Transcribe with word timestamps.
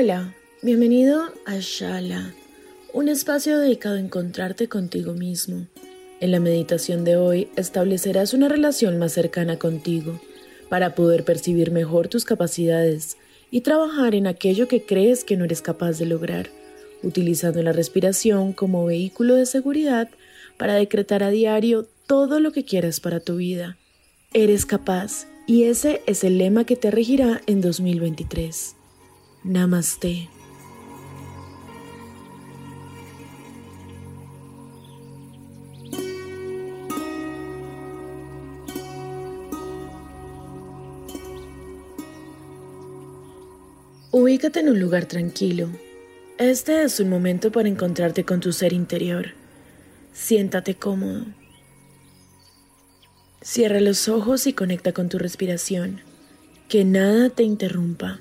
Hola, 0.00 0.32
bienvenido 0.62 1.24
a 1.44 1.56
Shala, 1.58 2.32
un 2.92 3.08
espacio 3.08 3.58
dedicado 3.58 3.96
a 3.96 4.00
encontrarte 4.00 4.68
contigo 4.68 5.12
mismo. 5.12 5.66
En 6.20 6.30
la 6.30 6.38
meditación 6.38 7.02
de 7.02 7.16
hoy 7.16 7.48
establecerás 7.56 8.32
una 8.32 8.48
relación 8.48 8.96
más 9.00 9.10
cercana 9.10 9.58
contigo 9.58 10.20
para 10.68 10.94
poder 10.94 11.24
percibir 11.24 11.72
mejor 11.72 12.06
tus 12.06 12.24
capacidades 12.24 13.16
y 13.50 13.62
trabajar 13.62 14.14
en 14.14 14.28
aquello 14.28 14.68
que 14.68 14.84
crees 14.84 15.24
que 15.24 15.36
no 15.36 15.46
eres 15.46 15.62
capaz 15.62 15.98
de 15.98 16.06
lograr, 16.06 16.48
utilizando 17.02 17.60
la 17.64 17.72
respiración 17.72 18.52
como 18.52 18.86
vehículo 18.86 19.34
de 19.34 19.46
seguridad 19.46 20.08
para 20.58 20.74
decretar 20.74 21.24
a 21.24 21.30
diario 21.30 21.88
todo 22.06 22.38
lo 22.38 22.52
que 22.52 22.64
quieras 22.64 23.00
para 23.00 23.18
tu 23.18 23.34
vida. 23.34 23.76
Eres 24.32 24.64
capaz 24.64 25.26
y 25.48 25.64
ese 25.64 26.02
es 26.06 26.22
el 26.22 26.38
lema 26.38 26.62
que 26.62 26.76
te 26.76 26.92
regirá 26.92 27.42
en 27.48 27.60
2023. 27.60 28.77
Namaste. 29.44 30.28
Ubícate 44.10 44.60
en 44.60 44.70
un 44.70 44.80
lugar 44.80 45.06
tranquilo. 45.06 45.68
Este 46.38 46.82
es 46.82 46.98
un 46.98 47.08
momento 47.08 47.52
para 47.52 47.68
encontrarte 47.68 48.24
con 48.24 48.40
tu 48.40 48.52
ser 48.52 48.72
interior. 48.72 49.28
Siéntate 50.12 50.74
cómodo. 50.74 51.24
Cierra 53.40 53.80
los 53.80 54.08
ojos 54.08 54.46
y 54.48 54.52
conecta 54.52 54.92
con 54.92 55.08
tu 55.08 55.18
respiración. 55.18 56.00
Que 56.68 56.84
nada 56.84 57.30
te 57.30 57.44
interrumpa. 57.44 58.18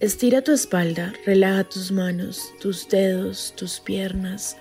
Estira 0.00 0.42
tu 0.42 0.50
espalda, 0.50 1.14
relaja 1.24 1.62
tus 1.62 1.92
manos, 1.92 2.52
tus 2.60 2.88
dedos, 2.88 3.54
tus 3.56 3.78
piernas, 3.78 4.56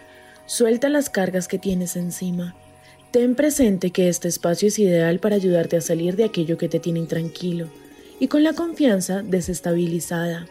suelta 0.45 0.89
las 0.89 1.09
cargas 1.09 1.47
que 1.47 1.57
tienes 1.57 1.95
encima. 1.95 2.55
Ten 3.09 3.33
presente 3.33 3.89
que 3.89 4.09
este 4.09 4.27
espacio 4.27 4.67
es 4.67 4.77
ideal 4.77 5.19
para 5.19 5.35
ayudarte 5.35 5.75
a 5.75 5.81
salir 5.81 6.15
de 6.17 6.25
aquello 6.25 6.59
que 6.59 6.69
te 6.69 6.79
tiene 6.79 6.99
intranquilo 6.99 7.67
y 8.19 8.27
con 8.27 8.43
la 8.43 8.53
confianza 8.53 9.23
desestabilizada. 9.23 10.45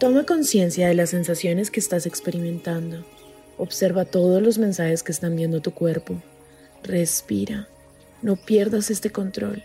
Toma 0.00 0.24
conciencia 0.24 0.88
de 0.88 0.94
las 0.94 1.10
sensaciones 1.10 1.70
que 1.70 1.78
estás 1.78 2.06
experimentando. 2.06 3.04
Observa 3.58 4.06
todos 4.06 4.40
los 4.40 4.56
mensajes 4.56 5.02
que 5.02 5.12
están 5.12 5.36
viendo 5.36 5.60
tu 5.60 5.72
cuerpo. 5.72 6.22
Respira. 6.82 7.68
No 8.22 8.36
pierdas 8.36 8.90
este 8.90 9.10
control. 9.10 9.62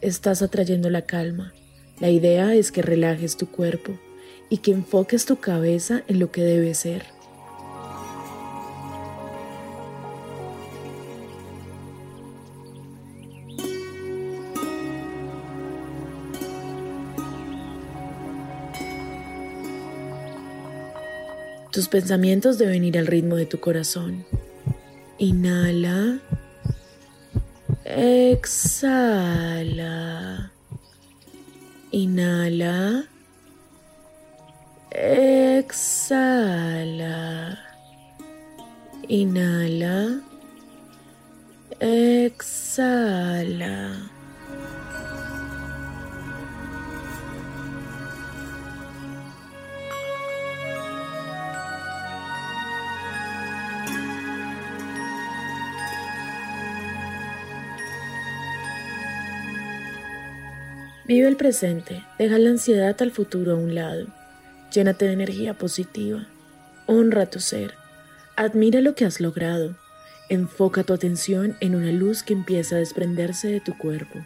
Estás 0.00 0.40
atrayendo 0.40 0.88
la 0.88 1.02
calma. 1.02 1.52
La 1.98 2.10
idea 2.10 2.54
es 2.54 2.70
que 2.70 2.80
relajes 2.80 3.36
tu 3.36 3.50
cuerpo 3.50 3.98
y 4.48 4.58
que 4.58 4.70
enfoques 4.70 5.26
tu 5.26 5.40
cabeza 5.40 6.04
en 6.06 6.20
lo 6.20 6.30
que 6.30 6.44
debe 6.44 6.74
ser. 6.74 7.02
Tus 21.72 21.88
pensamientos 21.88 22.58
deben 22.58 22.84
ir 22.84 22.98
al 22.98 23.06
ritmo 23.06 23.34
de 23.36 23.46
tu 23.46 23.58
corazón. 23.58 24.26
Inhala. 25.16 26.18
Exhala. 27.86 28.92
Inhala. 31.90 33.06
Exhala. 34.90 35.98
Inhala. 39.08 40.20
Exhala. 41.80 42.92
Vive 61.12 61.28
el 61.28 61.36
presente, 61.36 62.02
deja 62.18 62.38
la 62.38 62.48
ansiedad 62.48 62.96
al 63.02 63.10
futuro 63.10 63.52
a 63.52 63.54
un 63.54 63.74
lado. 63.74 64.06
Llénate 64.72 65.04
de 65.04 65.12
energía 65.12 65.52
positiva. 65.52 66.26
Honra 66.86 67.26
tu 67.26 67.38
ser. 67.38 67.74
Admira 68.34 68.80
lo 68.80 68.94
que 68.94 69.04
has 69.04 69.20
logrado. 69.20 69.76
Enfoca 70.30 70.84
tu 70.84 70.94
atención 70.94 71.54
en 71.60 71.74
una 71.74 71.92
luz 71.92 72.22
que 72.22 72.32
empieza 72.32 72.76
a 72.76 72.78
desprenderse 72.78 73.48
de 73.48 73.60
tu 73.60 73.76
cuerpo. 73.76 74.20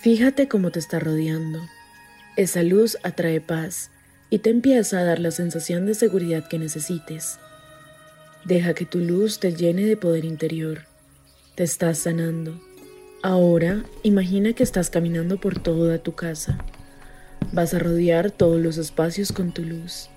Fíjate 0.00 0.48
cómo 0.48 0.70
te 0.70 0.78
está 0.78 0.98
rodeando. 0.98 1.60
Esa 2.38 2.62
luz 2.62 2.96
atrae 3.02 3.42
paz 3.42 3.90
y 4.30 4.38
te 4.38 4.48
empieza 4.48 5.00
a 5.00 5.04
dar 5.04 5.18
la 5.18 5.32
sensación 5.32 5.84
de 5.84 5.92
seguridad 5.92 6.48
que 6.48 6.58
necesites. 6.58 7.38
Deja 8.46 8.72
que 8.72 8.86
tu 8.86 9.00
luz 9.00 9.38
te 9.38 9.52
llene 9.52 9.84
de 9.84 9.98
poder 9.98 10.24
interior. 10.24 10.86
Te 11.56 11.64
estás 11.64 11.98
sanando. 11.98 12.58
Ahora 13.24 13.84
imagina 14.02 14.52
que 14.52 14.62
estás 14.62 14.90
caminando 14.90 15.40
por 15.40 15.58
toda 15.58 15.96
tu 15.96 16.12
casa. 16.12 16.58
Vas 17.54 17.72
a 17.72 17.78
rodear 17.78 18.30
todos 18.30 18.60
los 18.60 18.76
espacios 18.76 19.32
con 19.32 19.50
tu 19.50 19.62
luz. 19.62 20.10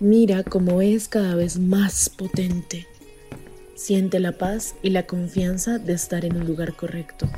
Mira 0.00 0.42
cómo 0.42 0.82
es 0.82 1.06
cada 1.06 1.36
vez 1.36 1.60
más 1.60 2.08
potente. 2.08 2.88
Siente 3.76 4.18
la 4.18 4.32
paz 4.32 4.74
y 4.82 4.90
la 4.90 5.04
confianza 5.04 5.78
de 5.78 5.92
estar 5.92 6.24
en 6.24 6.36
un 6.36 6.48
lugar 6.48 6.74
correcto. 6.74 7.28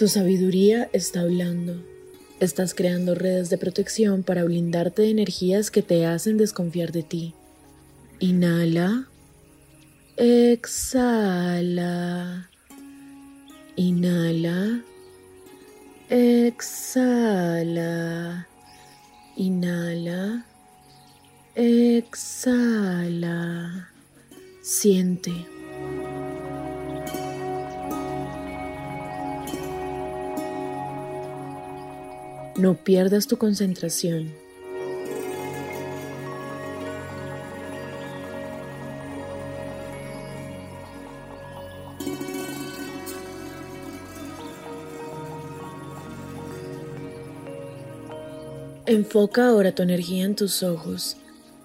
Tu 0.00 0.08
sabiduría 0.08 0.88
está 0.94 1.20
hablando. 1.20 1.84
Estás 2.40 2.72
creando 2.72 3.14
redes 3.14 3.50
de 3.50 3.58
protección 3.58 4.22
para 4.22 4.44
blindarte 4.44 5.02
de 5.02 5.10
energías 5.10 5.70
que 5.70 5.82
te 5.82 6.06
hacen 6.06 6.38
desconfiar 6.38 6.90
de 6.90 7.02
ti. 7.02 7.34
Inhala. 8.18 9.10
Exhala. 10.16 11.28
Inhala. 13.76 14.82
Exhala. 16.08 17.68
Inhala. 19.36 20.46
Exhala. 21.54 22.70
Siente. 24.62 25.59
No 32.60 32.74
pierdas 32.74 33.26
tu 33.26 33.38
concentración. 33.38 34.34
Enfoca 48.84 49.46
ahora 49.46 49.74
tu 49.74 49.82
energía 49.82 50.26
en 50.26 50.34
tus 50.34 50.62
ojos. 50.62 51.16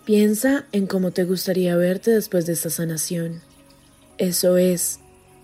Piensa 0.06 0.64
en 0.72 0.88
cómo 0.88 1.12
te 1.12 1.26
gustaría 1.26 1.76
verte 1.76 2.12
después 2.12 2.46
de 2.46 2.54
esta 2.54 2.70
sanación. 2.70 3.42
Eso 4.18 4.56
es, 4.56 5.02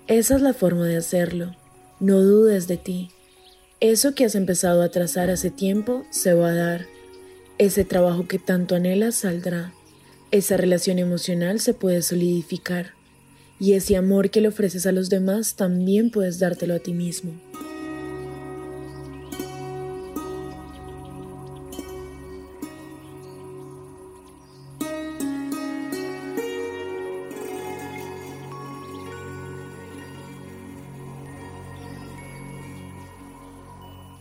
esa 0.08 0.38
es 0.38 0.42
la 0.42 0.54
forma 0.54 0.86
de 0.86 0.96
hacerlo. 0.96 1.54
No 2.00 2.22
dudes 2.22 2.70
de 2.70 2.78
ti. 2.78 3.12
Eso 3.82 4.14
que 4.14 4.26
has 4.26 4.36
empezado 4.36 4.84
a 4.84 4.90
trazar 4.90 5.32
hace 5.32 5.50
tiempo 5.50 6.06
se 6.12 6.36
va 6.36 6.50
a 6.50 6.54
dar. 6.54 6.86
Ese 7.58 7.84
trabajo 7.84 8.28
que 8.28 8.38
tanto 8.38 8.76
anhelas 8.76 9.16
saldrá. 9.16 9.74
Esa 10.30 10.56
relación 10.56 11.00
emocional 11.00 11.60
se 11.60 11.74
puede 11.74 12.04
solidificar. 12.04 12.94
Y 13.60 13.74
ese 13.74 13.98
amor 13.98 14.30
que 14.30 14.40
le 14.40 14.50
ofreces 14.50 14.86
a 14.86 14.92
los 14.92 15.10
demás 15.10 15.56
también 15.56 16.12
puedes 16.12 16.38
dártelo 16.38 16.76
a 16.76 16.80
ti 16.80 16.94
mismo. 16.94 17.32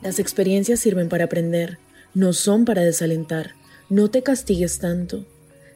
Las 0.02 0.19
experiencias 0.19 0.81
sirven 0.81 1.08
para 1.08 1.25
aprender, 1.25 1.79
no 2.14 2.32
son 2.32 2.64
para 2.64 2.82
desalentar. 2.82 3.52
No 3.88 4.11
te 4.11 4.23
castigues 4.23 4.79
tanto. 4.79 5.26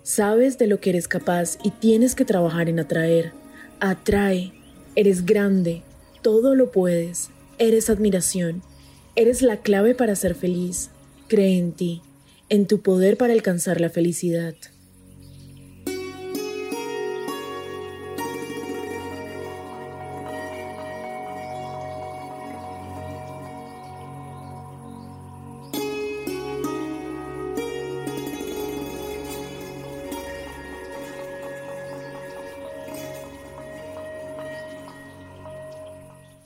Sabes 0.03 0.59
de 0.59 0.67
lo 0.67 0.81
que 0.81 0.91
eres 0.91 1.09
capaz 1.09 1.59
y 1.63 1.71
tienes 1.71 2.15
que 2.15 2.25
trabajar 2.25 2.69
en 2.69 2.79
atraer. 2.79 3.33
Atrae. 3.81 4.53
Eres 4.97 5.27
grande. 5.27 5.83
Todo 6.23 6.55
lo 6.55 6.71
puedes. 6.71 7.31
Eres 7.59 7.91
admiración. 7.91 8.63
Eres 9.17 9.43
la 9.43 9.59
clave 9.59 9.95
para 9.95 10.15
ser 10.15 10.35
feliz. 10.35 10.91
Cree 11.29 11.59
en 11.59 11.73
ti, 11.73 12.03
en 12.49 12.67
tu 12.67 12.83
poder 12.83 13.17
para 13.17 13.33
alcanzar 13.33 13.81
la 13.81 13.91
felicidad. 13.91 14.55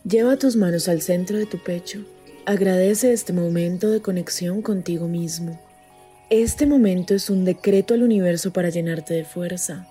Lleva 0.08 0.38
tus 0.38 0.56
manos 0.56 0.88
al 0.88 1.02
centro 1.02 1.36
de 1.36 1.44
tu 1.44 1.58
pecho. 1.58 2.02
Agradece 2.46 3.12
este 3.12 3.34
momento 3.34 3.90
de 3.90 4.00
conexión 4.00 4.62
contigo 4.62 5.06
mismo. 5.06 5.60
Este 6.30 6.64
momento 6.64 7.14
es 7.14 7.28
un 7.28 7.44
decreto 7.44 7.92
al 7.92 8.02
universo 8.02 8.50
para 8.50 8.70
llenarte 8.70 9.12
de 9.12 9.24
fuerza. 9.26 9.86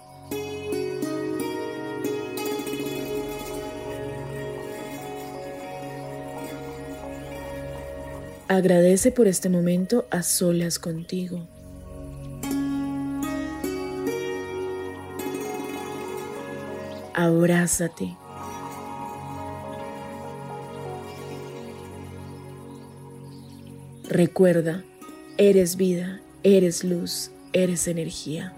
Agradece 8.48 9.12
por 9.12 9.28
este 9.28 9.50
momento 9.50 10.08
a 10.10 10.24
solas 10.24 10.80
contigo. 10.80 11.48
Abrázate. 17.14 18.16
Recuerda, 24.10 24.84
eres 25.38 25.76
vida, 25.76 26.22
eres 26.44 26.86
luz, 26.86 27.30
eres 27.52 27.90
energía. 27.90 28.54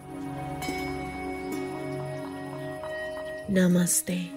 Namaste. 3.48 4.30